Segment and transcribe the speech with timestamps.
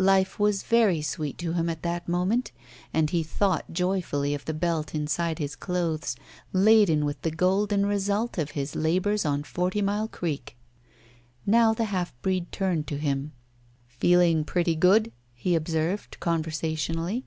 [0.00, 2.52] Life was very sweet to him at that moment,
[2.94, 6.16] and he thought joyfully of the belt inside his clothes
[6.54, 10.56] laden with the golden result of his labours on Forty Mile Creek.
[11.44, 13.32] Now the half breed turned to him.
[13.86, 17.26] "Feeling pretty good?" he observed, conversationally.